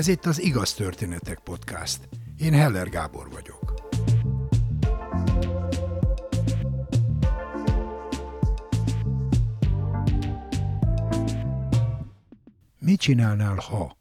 [0.00, 2.08] Ez itt az Igaz Történetek Podcast.
[2.38, 3.74] Én Heller Gábor vagyok.
[12.78, 13.96] Mit csinálnál, ha?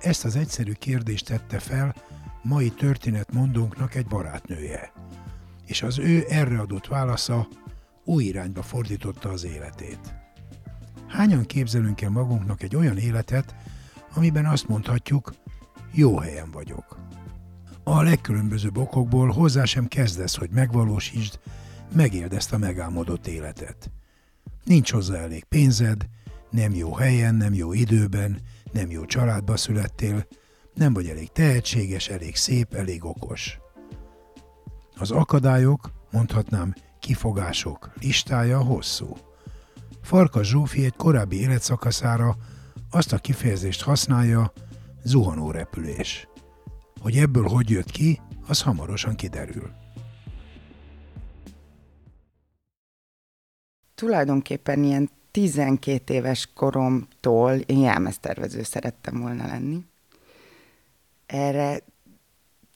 [0.00, 1.94] Ezt az egyszerű kérdést tette fel
[2.42, 4.92] mai történetmondónknak egy barátnője.
[5.66, 7.48] És az ő erre adott válasza
[8.04, 10.14] új irányba fordította az életét.
[11.08, 13.54] Hányan képzelünk el magunknak egy olyan életet,
[14.14, 15.34] amiben azt mondhatjuk,
[15.92, 16.98] jó helyen vagyok.
[17.84, 21.38] A legkülönbözőbb okokból hozzá sem kezdesz, hogy megvalósítsd,
[21.94, 23.90] megéld ezt a megálmodott életet.
[24.64, 26.06] Nincs hozzá elég pénzed,
[26.50, 28.40] nem jó helyen, nem jó időben,
[28.72, 30.26] nem jó családba születtél,
[30.74, 33.58] nem vagy elég tehetséges, elég szép, elég okos.
[34.96, 39.16] Az akadályok, mondhatnám kifogások listája hosszú.
[40.02, 42.36] Farkas Zsófi egy korábbi életszakaszára
[42.94, 44.52] azt a kifejezést használja,
[45.02, 46.28] zuhanó repülés.
[47.00, 49.70] Hogy ebből hogy jött ki, az hamarosan kiderül.
[53.94, 59.84] Tulajdonképpen ilyen 12 éves koromtól én jelmeztervező szerettem volna lenni.
[61.26, 61.80] Erre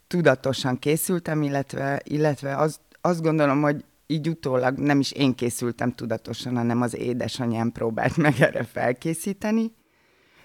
[0.07, 6.57] tudatosan készültem, illetve, illetve az, azt gondolom, hogy így utólag nem is én készültem tudatosan,
[6.57, 9.77] hanem az édesanyám próbált meg erre felkészíteni.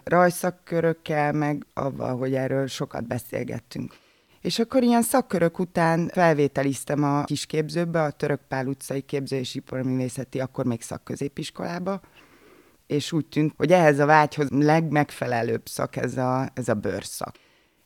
[0.03, 3.93] Rajszakkörökkel, meg avval, hogy erről sokat beszélgettünk.
[4.41, 10.39] És akkor ilyen szakkörök után felvételiztem a kisképzőbe, a Török Pál utcai képző és iparművészeti,
[10.39, 12.01] akkor még szakközépiskolába,
[12.87, 17.35] és úgy tűnt, hogy ehhez a vágyhoz legmegfelelőbb szak ez a, ez a bőrszak.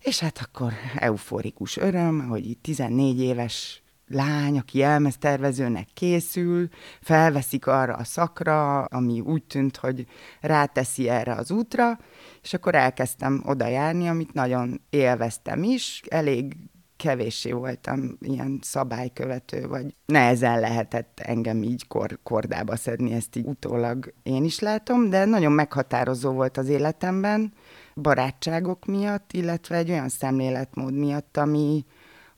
[0.01, 6.67] És hát akkor euforikus öröm, hogy itt 14 éves lány, aki jelmeztervezőnek készül,
[7.01, 10.05] felveszik arra a szakra, ami úgy tűnt, hogy
[10.41, 11.99] ráteszi erre az útra,
[12.41, 16.55] és akkor elkezdtem oda járni, amit nagyon élveztem is, elég
[16.97, 24.13] kevéssé voltam ilyen szabálykövető, vagy nehezen lehetett engem így kor, kordába szedni, ezt így utólag
[24.23, 27.53] én is látom, de nagyon meghatározó volt az életemben,
[27.95, 31.85] barátságok miatt, illetve egy olyan szemléletmód miatt, ami,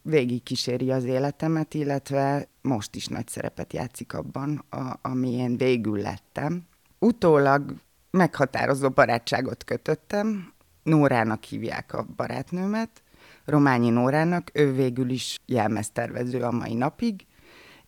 [0.01, 5.99] végig kíséri az életemet, illetve most is nagy szerepet játszik abban, a, ami én végül
[5.99, 6.67] lettem.
[6.99, 7.73] Utólag
[8.11, 13.03] meghatározó barátságot kötöttem, Nórának hívják a barátnőmet,
[13.45, 17.25] Rományi Nórának, ő végül is jelmeztervező a mai napig.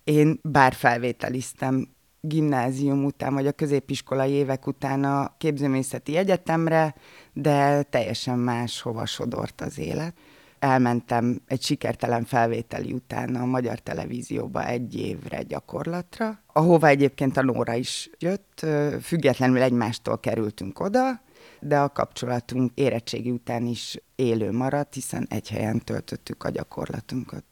[0.03, 1.88] Én bár felvételiztem
[2.22, 6.95] gimnázium után, vagy a középiskolai évek után a képzőművészeti egyetemre,
[7.33, 10.13] de teljesen más hova sodort az élet
[10.61, 17.73] elmentem egy sikertelen felvételi után a Magyar Televízióba egy évre gyakorlatra, ahova egyébként a Nóra
[17.73, 18.66] is jött,
[19.01, 21.22] függetlenül egymástól kerültünk oda,
[21.59, 27.43] de a kapcsolatunk érettségi után is élő maradt, hiszen egy helyen töltöttük a gyakorlatunkat.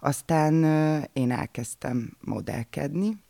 [0.00, 0.54] Aztán
[1.12, 3.21] én elkezdtem modellkedni,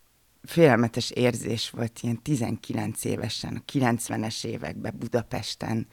[0.42, 5.86] félelmetes érzés volt ilyen 19 évesen, a 90-es években Budapesten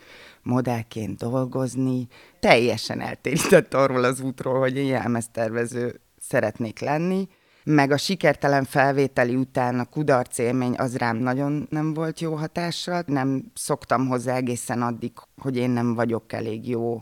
[0.43, 2.07] modellként dolgozni.
[2.39, 7.27] Teljesen eltérített arról az útról, hogy én jelmeztervező szeretnék lenni,
[7.63, 13.03] meg a sikertelen felvételi után a kudarc élmény az rám nagyon nem volt jó hatással.
[13.05, 17.01] Nem szoktam hozzá egészen addig, hogy én nem vagyok elég jó.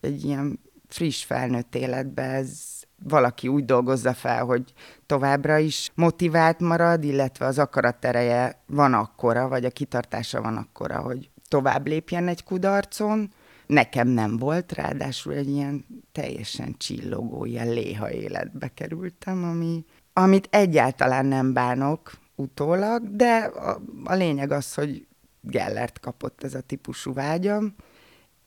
[0.00, 4.72] Egy ilyen friss felnőtt életbe ez valaki úgy dolgozza fel, hogy
[5.06, 11.30] továbbra is motivált marad, illetve az akaratereje van akkora, vagy a kitartása van akkora, hogy
[11.48, 13.32] tovább lépjen egy kudarcon.
[13.66, 21.26] Nekem nem volt, ráadásul egy ilyen teljesen csillogó, ilyen léha életbe kerültem, ami, amit egyáltalán
[21.26, 25.06] nem bánok utólag, de a, a lényeg az, hogy
[25.40, 27.74] Gellert kapott ez a típusú vágyam,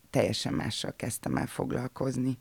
[0.09, 2.37] teljesen mással kezdtem el foglalkozni.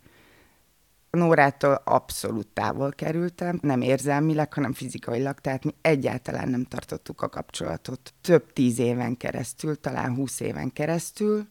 [1.16, 8.14] Nórától abszolút távol kerültem, nem érzelmileg, hanem fizikailag, tehát mi egyáltalán nem tartottuk a kapcsolatot.
[8.20, 11.46] Több tíz éven keresztül, talán húsz éven keresztül,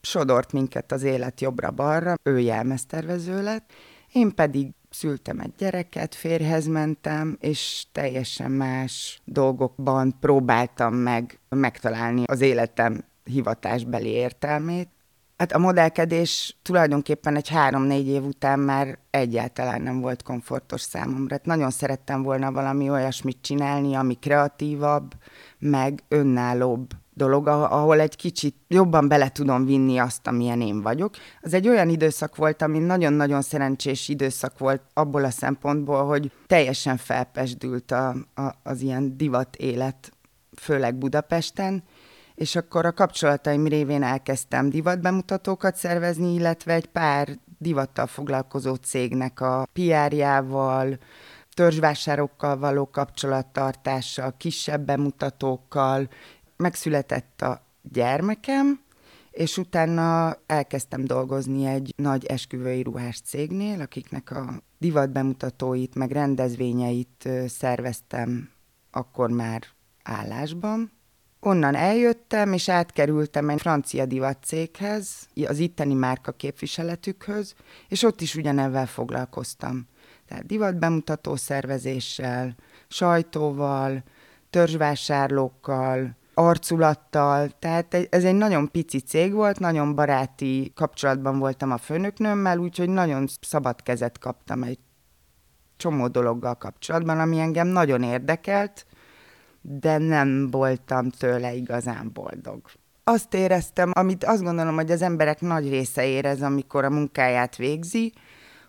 [0.00, 3.72] sodort minket az élet jobbra-balra, ő jelmeztervező lett,
[4.12, 12.40] én pedig szültem egy gyereket, férhez mentem, és teljesen más dolgokban próbáltam meg megtalálni az
[12.40, 14.88] életem hivatásbeli értelmét.
[15.38, 21.34] Hát a modellkedés tulajdonképpen egy három-négy év után már egyáltalán nem volt komfortos számomra.
[21.34, 25.12] Hát nagyon szerettem volna valami olyasmit csinálni, ami kreatívabb,
[25.58, 31.14] meg önállóbb dolog, ahol egy kicsit jobban bele tudom vinni azt, amilyen én vagyok.
[31.40, 36.96] Az egy olyan időszak volt, ami nagyon-nagyon szerencsés időszak volt abból a szempontból, hogy teljesen
[36.96, 40.12] felpesdült a, a, az ilyen divat élet,
[40.56, 41.82] főleg Budapesten,
[42.38, 49.66] és akkor a kapcsolataim révén elkezdtem divatbemutatókat szervezni, illetve egy pár divattal foglalkozó cégnek a
[49.72, 50.98] PR-jával,
[51.54, 56.08] törzsvásárokkal való kapcsolattartással, kisebb bemutatókkal.
[56.56, 58.80] Megszületett a gyermekem,
[59.30, 68.50] és utána elkezdtem dolgozni egy nagy esküvői ruhás cégnél, akiknek a divatbemutatóit, meg rendezvényeit szerveztem
[68.90, 69.62] akkor már
[70.02, 70.97] állásban.
[71.40, 77.54] Onnan eljöttem, és átkerültem egy francia divatcéghez, az itteni márka képviseletükhöz,
[77.88, 79.86] és ott is ugyanebben foglalkoztam.
[80.28, 82.54] Tehát divatbemutató szervezéssel,
[82.88, 84.02] sajtóval,
[84.50, 92.58] törzsvásárlókkal, arculattal, tehát ez egy nagyon pici cég volt, nagyon baráti kapcsolatban voltam a főnöknőmmel,
[92.58, 94.78] úgyhogy nagyon szabad kezet kaptam egy
[95.76, 98.86] csomó dologgal kapcsolatban, ami engem nagyon érdekelt,
[99.70, 102.60] de nem voltam tőle igazán boldog.
[103.04, 108.12] Azt éreztem, amit azt gondolom, hogy az emberek nagy része érez, amikor a munkáját végzi,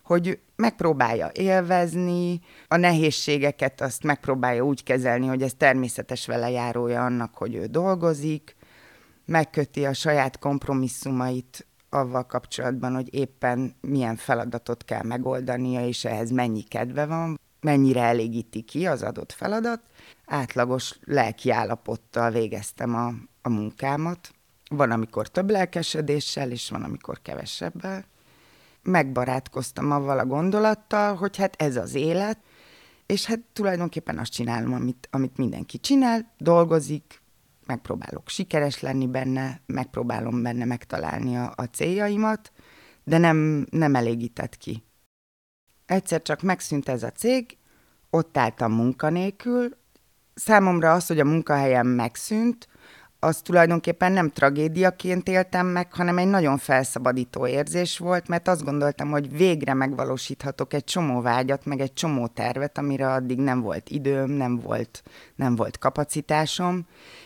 [0.04, 7.36] hogy megpróbálja élvezni, a nehézségeket azt megpróbálja úgy kezelni, hogy ez természetes vele járója annak,
[7.36, 8.56] hogy ő dolgozik,
[9.26, 16.62] megköti a saját kompromisszumait avval kapcsolatban, hogy éppen milyen feladatot kell megoldania, és ehhez mennyi
[16.62, 19.82] kedve van, mennyire elégíti ki az adott feladat.
[20.32, 24.34] Átlagos lelki állapottal végeztem a, a munkámat.
[24.70, 28.06] Van, amikor több lelkesedéssel, és van, amikor kevesebbel
[28.84, 32.40] megbarátkoztam avval a gondolattal, hogy hát ez az élet,
[33.06, 37.22] és hát tulajdonképpen azt csinálom, amit, amit mindenki csinál, dolgozik,
[37.66, 42.52] megpróbálok sikeres lenni benne, megpróbálom benne megtalálni a, a céljaimat,
[43.04, 44.84] de nem, nem elégített ki.
[45.86, 47.58] Egyszer csak megszűnt ez a cég,
[48.10, 49.78] ott álltam munkanélkül,
[50.40, 52.68] számomra az, hogy a munkahelyem megszűnt,
[53.20, 59.10] az tulajdonképpen nem tragédiaként éltem meg, hanem egy nagyon felszabadító érzés volt, mert azt gondoltam,
[59.10, 64.30] hogy végre megvalósíthatok egy csomó vágyat, meg egy csomó tervet, amire addig nem volt időm,
[64.30, 65.04] nem volt,
[65.36, 66.86] nem volt kapacitásom,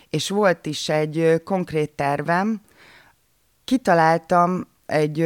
[0.09, 2.61] és volt is egy konkrét tervem,
[3.63, 5.17] kitaláltam egy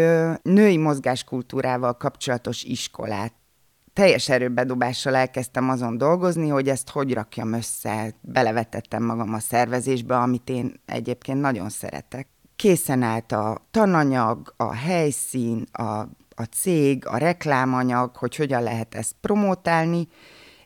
[0.42, 3.34] női mozgáskultúrával kapcsolatos iskolát
[3.98, 8.14] teljes erőbedobással elkezdtem azon dolgozni, hogy ezt hogy rakjam össze.
[8.22, 12.28] Belevetettem magam a szervezésbe, amit én egyébként nagyon szeretek.
[12.56, 15.84] Készen állt a tananyag, a helyszín, a,
[16.36, 20.08] a cég, a reklámanyag, hogy hogyan lehet ezt promotálni,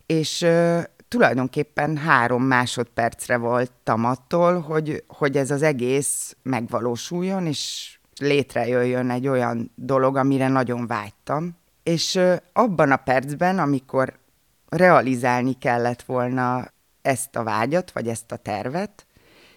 [0.06, 9.10] és ö, tulajdonképpen három másodpercre voltam attól, hogy, hogy ez az egész megvalósuljon, és létrejöjjön
[9.10, 11.60] egy olyan dolog, amire nagyon vágytam.
[11.84, 12.20] És
[12.54, 14.20] abban a percben, amikor
[14.70, 19.06] realizálni kellett volna ezt a vágyat, vagy ezt a tervet,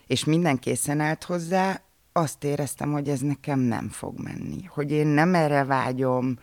[0.06, 1.81] és minden készen állt hozzá,
[2.12, 4.65] azt éreztem, hogy ez nekem nem fog menni.
[4.69, 6.38] Hogy én nem erre vágyom,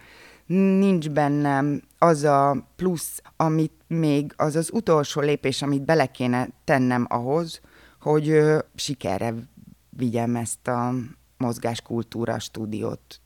[0.46, 7.06] nincs bennem az a plusz, amit még, az az utolsó lépés, amit bele kéne tennem
[7.10, 7.62] ahhoz,
[8.02, 8.42] hogy
[8.76, 9.34] sikerre
[9.90, 10.94] vigyem ezt a
[11.38, 13.22] mozgáskultúra stúdiót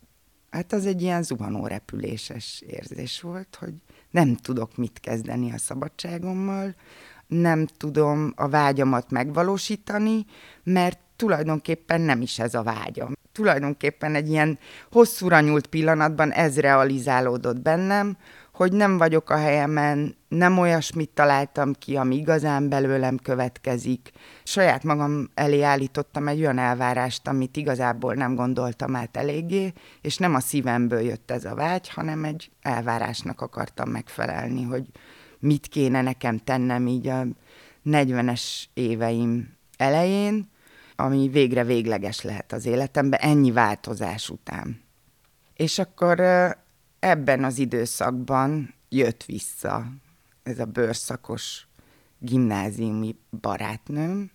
[0.56, 3.74] Hát az egy ilyen zuhanó repüléses érzés volt, hogy
[4.12, 6.76] nem tudok mit kezdeni a szabadságommal,
[7.28, 10.26] nem tudom a vágyamat megvalósítani,
[10.64, 13.14] mert tulajdonképpen nem is ez a vágyam.
[13.32, 14.60] Tulajdonképpen egy ilyen
[14.92, 18.18] hosszúra nyúlt pillanatban ez realizálódott bennem,
[18.56, 24.12] hogy nem vagyok a helyemen, nem olyasmit találtam ki, ami igazán belőlem következik.
[24.44, 30.36] Saját magam elé állítottam egy olyan elvárást, amit igazából nem gondoltam át eléggé, és nem
[30.36, 34.86] a szívemből jött ez a vágy, hanem egy elvárásnak akartam megfelelni, hogy
[35.40, 37.26] mit kéne nekem tennem így a
[37.86, 40.50] 40-es éveim elején,
[40.96, 44.82] ami végre végleges lehet az életemben, ennyi változás után.
[45.54, 46.20] És akkor
[47.06, 49.86] ebben az időszakban jött vissza
[50.44, 51.68] ez a bőrszakos
[52.20, 54.32] gimnáziumi barátnőm.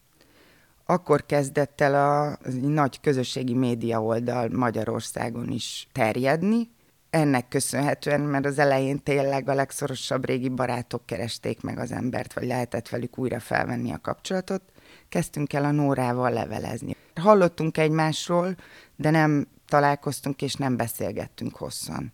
[0.86, 6.70] Akkor kezdett el a, nagy közösségi média oldal Magyarországon is terjedni.
[7.10, 12.46] Ennek köszönhetően, mert az elején tényleg a legszorosabb régi barátok keresték meg az embert, vagy
[12.46, 14.62] lehetett velük újra felvenni a kapcsolatot,
[15.08, 16.96] kezdtünk el a Nórával levelezni.
[17.14, 18.54] Hallottunk egymásról,
[18.96, 22.12] de nem találkoztunk és nem beszélgettünk hosszan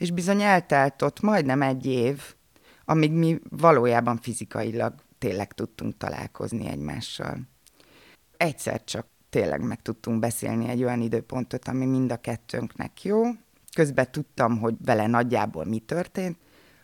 [0.00, 2.22] és bizony eltelt ott majdnem egy év,
[2.84, 7.38] amíg mi valójában fizikailag tényleg tudtunk találkozni egymással.
[8.36, 13.22] Egyszer csak tényleg meg tudtunk beszélni egy olyan időpontot, ami mind a kettőnknek jó.
[13.74, 16.38] Közben tudtam, hogy vele nagyjából mi történt.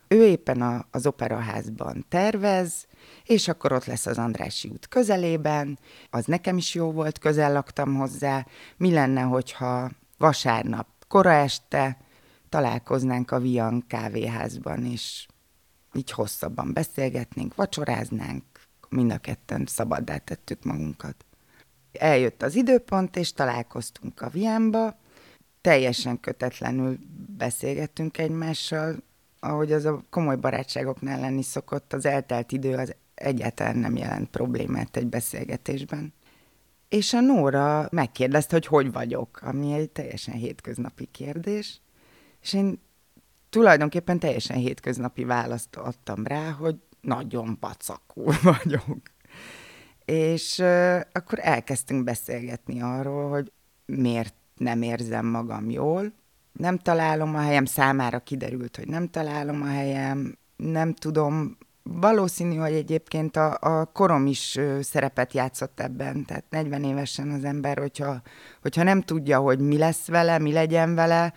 [0.09, 2.87] ő éppen a, az operaházban tervez,
[3.25, 5.79] és akkor ott lesz az Andrási út közelében,
[6.11, 8.47] az nekem is jó volt, közel laktam hozzá.
[8.77, 12.05] Mi lenne, hogyha vasárnap kora este
[12.57, 15.27] találkoznánk a Vian kávéházban, és
[15.93, 18.45] így hosszabban beszélgetnénk, vacsoráznánk,
[18.89, 21.25] mind a ketten szabaddá tettük magunkat.
[21.93, 24.99] Eljött az időpont, és találkoztunk a Vianba,
[25.61, 26.99] teljesen kötetlenül
[27.37, 28.97] beszélgettünk egymással,
[29.41, 34.97] ahogy az a komoly barátságoknál lenni szokott, az eltelt idő az egyáltalán nem jelent problémát
[34.97, 36.13] egy beszélgetésben.
[36.89, 41.81] És a Nóra megkérdezte, hogy hogy vagyok, ami egy teljesen hétköznapi kérdés,
[42.47, 42.81] és én
[43.51, 48.99] tulajdonképpen teljesen hétköznapi választ adtam rá, hogy nagyon pacakul vagyok.
[50.05, 53.53] És uh, akkor elkezdtünk beszélgetni arról, hogy
[53.87, 56.13] miért nem érzem magam jól,
[56.53, 62.73] nem találom a helyem, számára kiderült, hogy nem találom a helyem, nem tudom, valószínű, hogy
[62.73, 68.23] egyébként a, a korom is szerepet játszott ebben, tehát 40 évesen az ember, hogyha,
[68.63, 71.33] hogyha nem tudja, hogy mi lesz vele, mi legyen vele,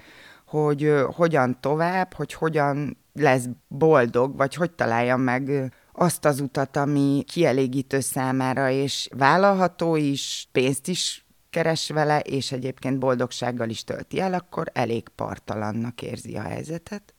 [0.50, 7.24] hogy hogyan tovább, hogy hogyan lesz boldog, vagy hogy találja meg azt az utat, ami
[7.28, 14.34] kielégítő számára, és vállalható is, pénzt is keres vele, és egyébként boldogsággal is tölti el,
[14.34, 17.14] akkor elég partalannak érzi a helyzetet.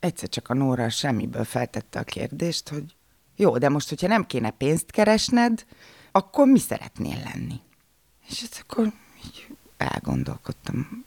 [0.00, 2.96] Egyszer csak a Nóra semmiből feltette a kérdést, hogy
[3.36, 5.64] jó, de most, hogyha nem kéne pénzt keresned,
[6.12, 7.60] akkor mi szeretnél lenni?
[8.28, 8.92] És akkor
[9.24, 9.46] így
[9.76, 11.04] elgondolkodtam.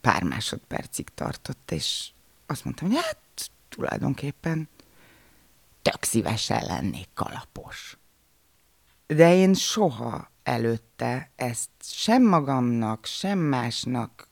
[0.00, 2.10] Pár másodpercig tartott, és
[2.46, 4.68] azt mondtam, hogy hát tulajdonképpen
[5.82, 7.98] tök szívesen lennék kalapos.
[9.06, 14.28] De én soha előtte ezt sem magamnak, sem másnak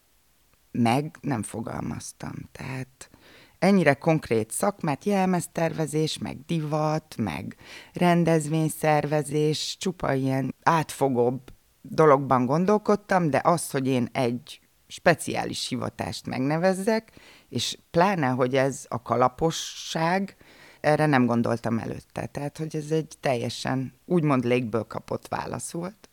[0.71, 2.33] meg nem fogalmaztam.
[2.53, 3.11] Tehát
[3.59, 7.57] ennyire konkrét szakmát, jelmeztervezés, meg divat, meg
[7.93, 11.41] rendezvényszervezés, csupa ilyen átfogóbb
[11.83, 17.13] dologban gondolkodtam, de az, hogy én egy speciális hivatást megnevezzek,
[17.49, 20.37] és pláne, hogy ez a kalaposság,
[20.81, 22.27] erre nem gondoltam előtte.
[22.27, 26.09] Tehát, hogy ez egy teljesen úgymond légből kapott válasz volt.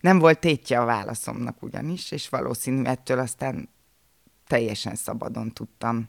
[0.00, 3.68] Nem volt tétje a válaszomnak ugyanis, és valószínű ettől aztán
[4.46, 6.08] teljesen szabadon tudtam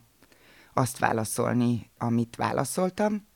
[0.73, 3.27] azt válaszolni, amit válaszoltam.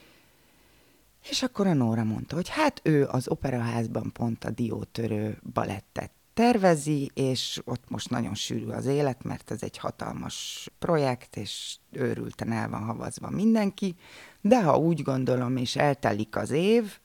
[1.29, 7.12] És akkor a Nóra mondta, hogy hát ő az operaházban pont a diótörő balettet tervezi,
[7.13, 12.70] és ott most nagyon sűrű az élet, mert ez egy hatalmas projekt, és őrülten el
[12.70, 13.96] van havazva mindenki,
[14.42, 16.98] de ha úgy gondolom, és eltelik az év,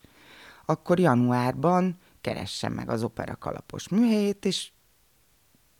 [0.67, 4.71] akkor januárban keressen meg az opera kalapos műhelyét, és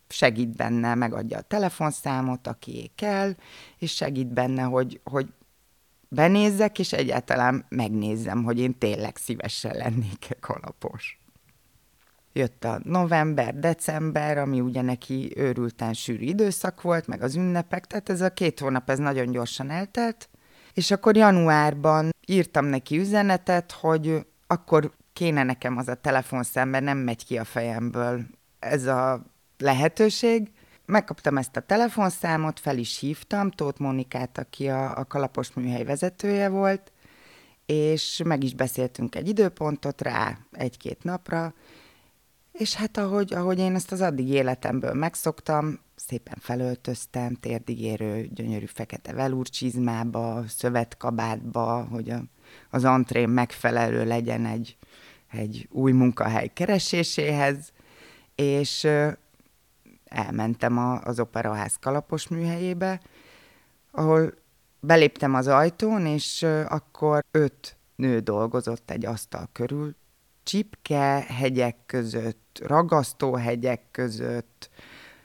[0.07, 3.35] segít benne, megadja a telefonszámot, aki kell,
[3.77, 5.33] és segít benne, hogy, hogy
[6.09, 11.20] benézzek, és egyáltalán megnézzem, hogy én tényleg szívesen lennék-e kalapos.
[12.33, 18.09] Jött a november, december, ami ugye neki őrülten sűrű időszak volt, meg az ünnepek, tehát
[18.09, 20.29] ez a két hónap, ez nagyon gyorsan eltelt,
[20.73, 27.25] és akkor januárban írtam neki üzenetet, hogy akkor kéne nekem az a telefonszemben, nem megy
[27.25, 28.21] ki a fejemből
[28.59, 29.25] ez a
[29.57, 30.51] lehetőség.
[30.85, 36.49] Megkaptam ezt a telefonszámot, fel is hívtam, Tóth Mónikát, aki a, a kalapos műhely vezetője
[36.49, 36.91] volt,
[37.65, 41.53] és meg is beszéltünk egy időpontot rá egy-két napra,
[42.51, 49.13] és hát ahogy, ahogy én ezt az addig életemből megszoktam, szépen felöltöztem, térdigérő, gyönyörű fekete
[49.13, 52.23] velúrcsizmába, szövetkabátba, hogy a,
[52.69, 54.77] az antrém megfelelő legyen egy,
[55.31, 57.71] egy új munkahely kereséséhez,
[58.35, 58.87] és
[60.05, 63.01] elmentem a, az operaház kalapos műhelyébe,
[63.91, 64.33] ahol
[64.79, 69.95] beléptem az ajtón, és akkor öt nő dolgozott egy asztal körül,
[70.43, 74.69] csipke hegyek között, ragasztóhegyek között,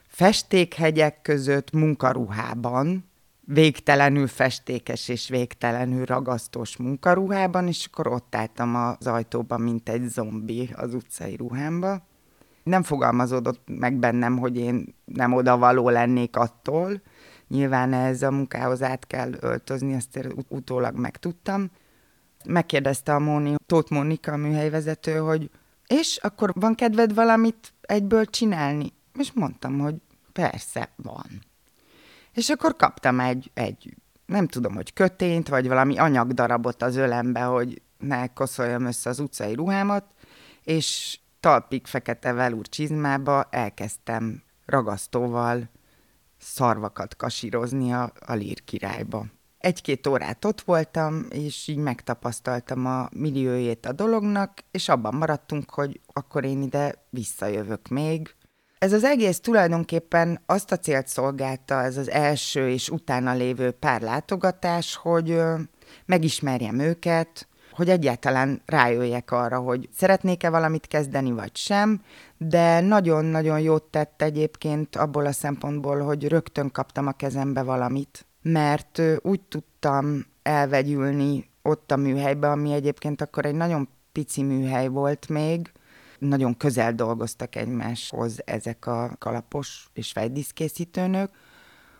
[0.07, 9.61] festékhegyek között, munkaruhában, végtelenül festékes és végtelenül ragasztós munkaruhában, és akkor ott álltam az ajtóban,
[9.61, 12.01] mint egy zombi az utcai ruhámba.
[12.63, 17.01] Nem fogalmazódott meg bennem, hogy én nem oda való lennék attól.
[17.47, 21.69] Nyilván ez a munkához át kell öltözni, ezt utólag megtudtam
[22.47, 25.49] megkérdezte a Móni, Tóth Mónika, a műhelyvezető, hogy
[25.87, 28.93] és akkor van kedved valamit egyből csinálni?
[29.13, 29.95] És mondtam, hogy
[30.33, 31.43] persze, van.
[32.33, 37.81] És akkor kaptam egy, egy nem tudom, hogy kötényt, vagy valami anyagdarabot az ölembe, hogy
[37.97, 40.05] ne koszoljam össze az utcai ruhámat,
[40.63, 45.69] és talpig fekete velúr csizmába elkezdtem ragasztóval
[46.37, 49.25] szarvakat kasírozni a, a lír királyba
[49.67, 55.99] egy-két órát ott voltam, és így megtapasztaltam a milliójét a dolognak, és abban maradtunk, hogy
[56.13, 58.35] akkor én ide visszajövök még.
[58.77, 64.01] Ez az egész tulajdonképpen azt a célt szolgálta, ez az első és utána lévő pár
[64.01, 65.41] látogatás, hogy
[66.05, 72.01] megismerjem őket, hogy egyáltalán rájöjjek arra, hogy szeretnék-e valamit kezdeni, vagy sem,
[72.37, 79.01] de nagyon-nagyon jót tett egyébként abból a szempontból, hogy rögtön kaptam a kezembe valamit, mert
[79.21, 85.71] úgy tudtam elvegyülni ott a műhelybe, ami egyébként akkor egy nagyon pici műhely volt még,
[86.19, 91.29] nagyon közel dolgoztak egymáshoz ezek a kalapos és fejdiszkészítőnök,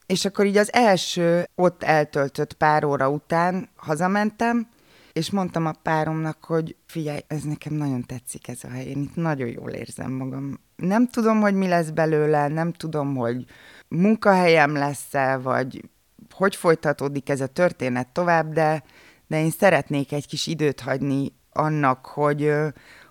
[0.06, 4.68] és akkor így az első ott eltöltött pár óra után hazamentem,
[5.14, 9.16] és mondtam a páromnak, hogy figyelj, ez nekem nagyon tetszik ez a hely, én itt
[9.16, 10.60] nagyon jól érzem magam.
[10.76, 13.46] Nem tudom, hogy mi lesz belőle, nem tudom, hogy
[13.88, 15.90] munkahelyem lesz-e, vagy
[16.34, 18.84] hogy folytatódik ez a történet tovább, de,
[19.28, 22.54] de én szeretnék egy kis időt hagyni annak, hogy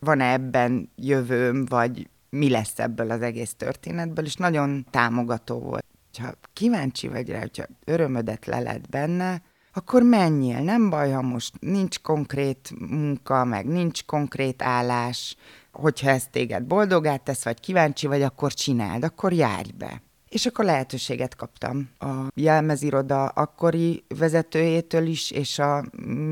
[0.00, 5.84] van-e ebben jövőm, vagy mi lesz ebből az egész történetből, és nagyon támogató volt.
[6.18, 12.00] Ha kíváncsi vagy rá, hogyha örömödet leled benne, akkor menjél, nem baj, ha most nincs
[12.00, 15.36] konkrét munka, meg nincs konkrét állás,
[15.72, 20.02] hogyha ez téged boldogát tesz, vagy kíváncsi vagy, akkor csináld, akkor járj be.
[20.36, 25.84] És akkor lehetőséget kaptam a jelmeziroda akkori vezetőjétől is, és a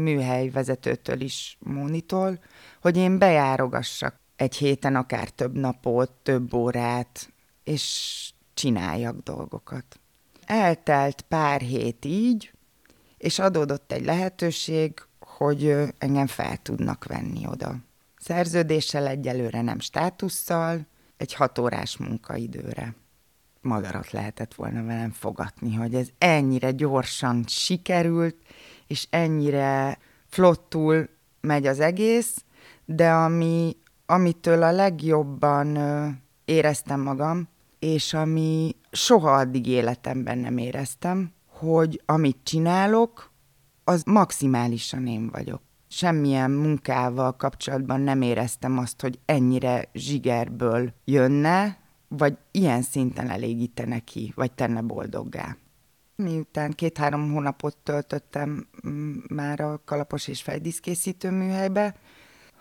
[0.03, 2.39] műhely vezetőtől is, Mónitól,
[2.81, 7.33] hogy én bejárogassak egy héten akár több napot, több órát,
[7.63, 10.01] és csináljak dolgokat.
[10.47, 12.53] Eltelt pár hét így,
[13.19, 17.77] és adódott egy lehetőség, hogy engem fel tudnak venni oda.
[18.17, 22.95] Szerződéssel egyelőre nem státusszal, egy hatórás munkaidőre.
[23.65, 28.37] Madarat lehetett volna velem fogatni, hogy ez ennyire gyorsan sikerült,
[28.87, 31.09] és ennyire flottul
[31.41, 32.45] megy az egész,
[32.85, 35.79] de ami, amitől a legjobban
[36.45, 43.33] éreztem magam, és ami soha addig életemben nem éreztem, hogy amit csinálok,
[43.85, 45.61] az maximálisan én vagyok.
[45.89, 51.79] Semmilyen munkával kapcsolatban nem éreztem azt, hogy ennyire zsigerből jönne,
[52.17, 55.57] vagy ilyen szinten elégítene ki, vagy tenne boldoggá.
[56.17, 61.95] Miután két-három hónapot töltöttem mm, már a kalapos és fejdiszkészítő műhelybe,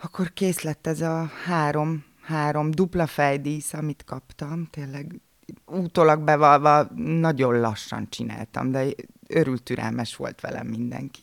[0.02, 4.68] akkor kész lett ez a három, három dupla fejdísz, amit kaptam.
[4.72, 5.22] Tényleg
[5.66, 8.86] útólag bevalva nagyon lassan csináltam, de
[9.28, 11.22] örült türelmes volt velem mindenki.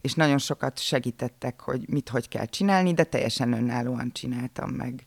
[0.00, 5.04] És nagyon sokat segítettek, hogy mit, hogy kell csinálni, de teljesen önállóan csináltam meg.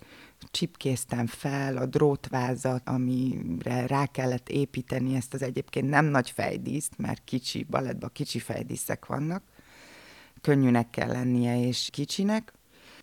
[0.52, 7.22] Csipkéztem fel a drótvázat, amire rá kellett építeni ezt az egyébként nem nagy fejdíszt, mert
[7.24, 9.44] kicsi, balettban kicsi fejdíszek vannak.
[10.42, 12.54] Könnyűnek kell lennie és kicsinek.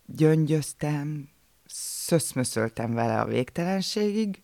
[0.05, 1.29] Gyöngyöztem,
[1.65, 4.41] szöszmöszöltem vele a végtelenségig,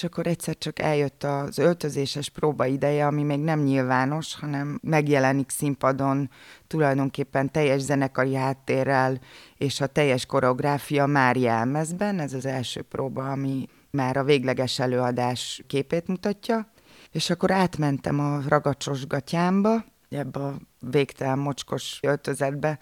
[0.00, 5.50] és akkor egyszer csak eljött az öltözéses próba ideje, ami még nem nyilvános, hanem megjelenik
[5.50, 6.30] színpadon
[6.66, 9.20] tulajdonképpen teljes zenekari háttérrel,
[9.56, 15.62] és a teljes koreográfia már jelmezben, ez az első próba, ami már a végleges előadás
[15.66, 16.72] képét mutatja,
[17.10, 22.78] és akkor átmentem a ragacsos gatyámba, ebbe a végtelen mocskos öltözetbe,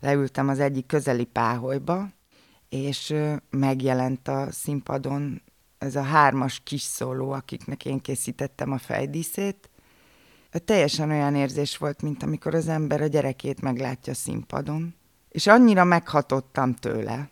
[0.00, 2.08] leültem az egyik közeli páholyba,
[2.68, 3.14] és
[3.50, 5.42] megjelent a színpadon
[5.78, 9.70] ez a hármas kis szóló, akiknek én készítettem a fejdíszét,
[10.64, 14.94] teljesen olyan érzés volt, mint amikor az ember a gyerekét meglátja színpadon.
[15.28, 17.30] És annyira meghatottam tőle,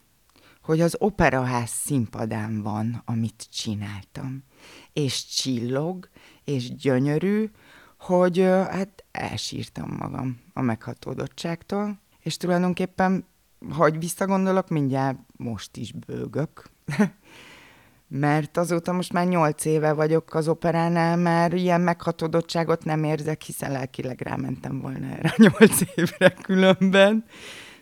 [0.63, 4.45] hogy az operaház színpadán van, amit csináltam.
[4.93, 6.09] És csillog,
[6.45, 7.51] és gyönyörű,
[7.99, 13.27] hogy hát elsírtam magam a meghatódottságtól, és tulajdonképpen,
[13.71, 16.71] hogy visszagondolok, mindjárt most is bőgök.
[18.09, 23.73] mert azóta most már nyolc éve vagyok az operánál, már ilyen meghatódottságot nem érzek, hiszen
[23.73, 27.25] lelkileg rámentem volna erre nyolc évre különben,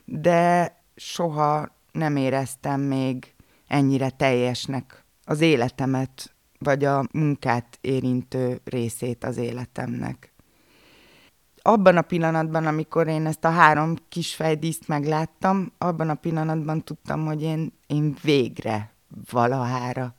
[0.05, 3.35] de soha nem éreztem még
[3.67, 10.33] ennyire teljesnek az életemet, vagy a munkát érintő részét az életemnek.
[11.63, 17.27] Abban a pillanatban, amikor én ezt a három kis fejdíszt megláttam, abban a pillanatban tudtam,
[17.27, 18.94] hogy én, én végre
[19.31, 20.15] valahára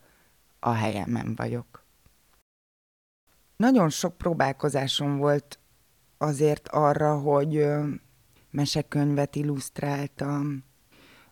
[0.59, 1.83] a helyemen vagyok.
[3.57, 5.59] Nagyon sok próbálkozásom volt
[6.17, 7.65] azért arra, hogy
[8.51, 10.63] mesekönyvet illusztráltam,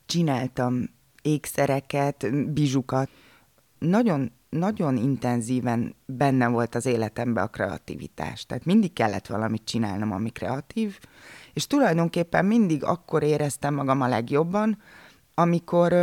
[0.06, 0.90] csináltam
[1.22, 3.10] ékszereket, bizsukat.
[3.80, 8.46] Nagyon nagyon intenzíven benne volt az életemben a kreativitás.
[8.46, 11.00] Tehát mindig kellett valamit csinálnom, ami kreatív,
[11.54, 14.78] és tulajdonképpen mindig akkor éreztem magam a legjobban,
[15.34, 15.94] amikor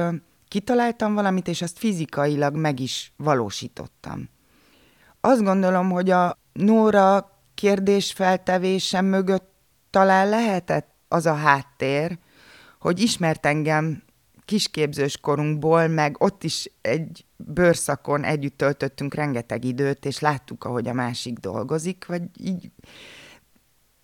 [0.50, 4.28] kitaláltam valamit, és azt fizikailag meg is valósítottam.
[5.20, 9.52] Azt gondolom, hogy a Nóra kérdésfeltevése mögött
[9.90, 12.18] talán lehetett az a háttér,
[12.80, 14.02] hogy ismert engem
[14.44, 20.92] kisképzős korunkból, meg ott is egy bőrszakon együtt töltöttünk rengeteg időt, és láttuk, ahogy a
[20.92, 22.70] másik dolgozik, vagy így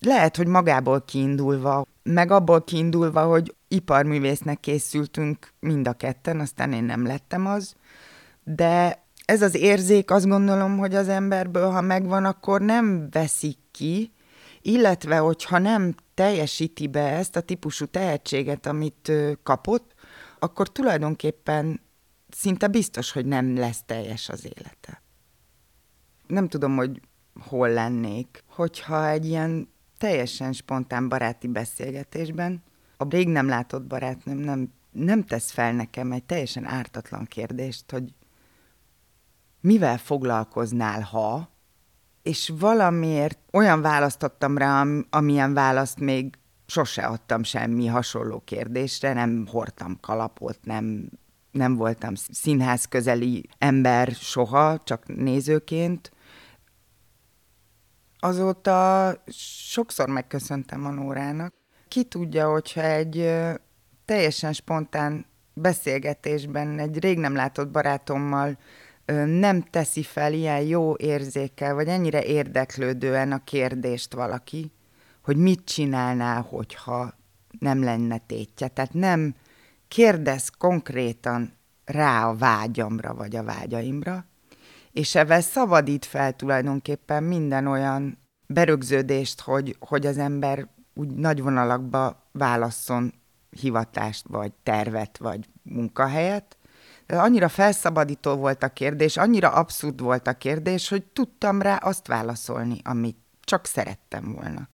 [0.07, 6.85] lehet, hogy magából kiindulva, meg abból kiindulva, hogy iparművésznek készültünk mind a ketten, aztán én
[6.85, 7.75] nem lettem az,
[8.45, 14.12] de ez az érzék azt gondolom, hogy az emberből, ha megvan, akkor nem veszik ki,
[14.62, 19.95] illetve, hogyha nem teljesíti be ezt a típusú tehetséget, amit kapott,
[20.38, 21.81] akkor tulajdonképpen
[22.31, 25.03] szinte biztos, hogy nem lesz teljes az élete.
[26.27, 27.01] Nem tudom, hogy
[27.49, 32.63] hol lennék, hogyha egy ilyen teljesen spontán baráti beszélgetésben
[32.97, 38.15] a rég nem látott barátnőm nem, nem tesz fel nekem egy teljesen ártatlan kérdést, hogy
[39.61, 41.51] mivel foglalkoznál, ha,
[42.23, 50.01] és valamiért olyan választottam rá, amilyen választ még sose adtam semmi hasonló kérdésre, nem hordtam
[50.01, 51.11] kalapot, nem,
[51.51, 56.11] nem voltam színház közeli ember soha, csak nézőként.
[58.27, 59.12] Azóta
[59.69, 61.55] sokszor megköszöntem a Nórának.
[61.89, 63.33] Ki tudja, hogyha egy
[64.05, 68.59] teljesen spontán beszélgetésben egy rég nem látott barátommal
[69.27, 74.73] nem teszi fel ilyen jó érzékkel, vagy ennyire érdeklődően a kérdést valaki,
[75.23, 77.15] hogy mit csinálnál, hogyha
[77.59, 78.69] nem lenne tétje.
[78.69, 79.35] Tehát nem
[79.89, 81.53] kérdez konkrétan
[81.85, 84.25] rá a vágyamra, vagy a vágyaimra,
[84.97, 92.29] és ebben szabadít fel tulajdonképpen minden olyan berögződést, hogy, hogy az ember úgy nagy vonalakba
[92.33, 93.15] válasszon
[93.51, 96.57] hivatást, vagy tervet, vagy munkahelyet.
[97.07, 102.07] De annyira felszabadító volt a kérdés, annyira abszurd volt a kérdés, hogy tudtam rá azt
[102.07, 104.69] válaszolni, amit csak szerettem volna.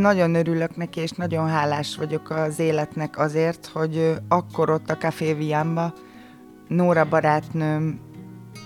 [0.00, 5.32] Nagyon örülök neki, és nagyon hálás vagyok az életnek azért, hogy akkor ott a Café
[5.32, 5.92] Viamba
[6.68, 8.00] Nóra barátnőm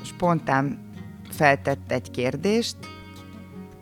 [0.02, 0.92] spontán
[1.30, 2.76] feltett egy kérdést,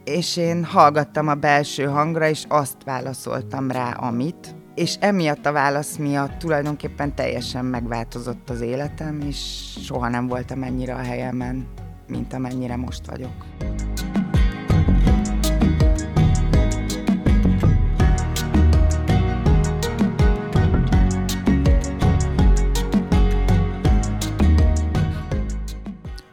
[0.04, 5.96] és én hallgattam a belső hangra, és azt válaszoltam rá, amit, és emiatt a válasz
[5.96, 9.38] miatt tulajdonképpen teljesen megváltozott az életem, és
[9.84, 11.66] soha nem voltam ennyire a helyemen,
[12.06, 13.44] mint amennyire most vagyok.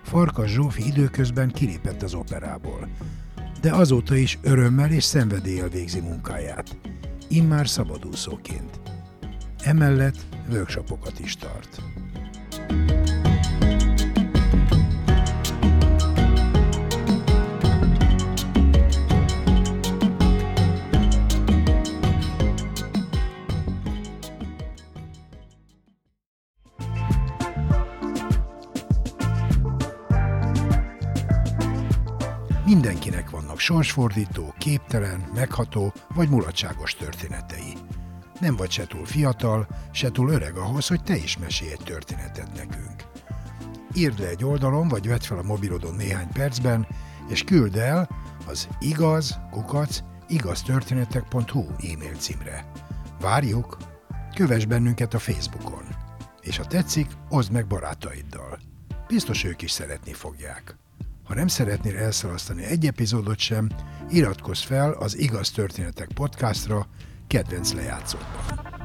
[0.09, 2.87] Farkas Zsófi időközben kilépett az operából,
[3.61, 6.77] de azóta is örömmel és szenvedéllyel végzi munkáját,
[7.27, 8.79] immár szabadúszóként.
[9.63, 10.17] Emellett
[10.51, 11.81] workshopokat is tart.
[32.69, 37.73] Mindenkinek vannak sorsfordító, képtelen, megható vagy mulatságos történetei.
[38.39, 42.53] Nem vagy se túl fiatal, se túl öreg ahhoz, hogy te is mesélj egy történetet
[42.55, 43.03] nekünk.
[43.93, 46.87] Írd le egy oldalon, vagy vedd fel a mobilodon néhány percben,
[47.29, 48.09] és küld el
[48.47, 52.71] az igaz, kukac, igaztörténetek.hu e-mail címre.
[53.19, 53.77] Várjuk!
[54.35, 55.83] Kövess bennünket a Facebookon.
[56.41, 58.59] És ha tetszik, oszd meg barátaiddal.
[59.07, 60.77] Biztos ők is szeretni fogják.
[61.29, 63.69] Ha nem szeretnél elszalasztani egy epizódot sem,
[64.09, 66.87] iratkozz fel az Igaz Történetek podcastra
[67.27, 68.78] kedvenc lejátszódban.